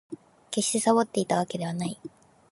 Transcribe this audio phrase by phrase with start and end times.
[0.49, 1.99] 決してサボっていたわけではない